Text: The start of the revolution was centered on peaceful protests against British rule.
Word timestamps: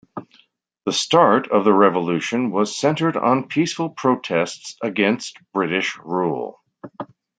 The 0.87 0.93
start 0.93 1.51
of 1.51 1.63
the 1.63 1.73
revolution 1.73 2.49
was 2.49 2.75
centered 2.75 3.15
on 3.15 3.47
peaceful 3.47 3.91
protests 3.91 4.75
against 4.81 5.37
British 5.53 5.95
rule. 5.99 6.59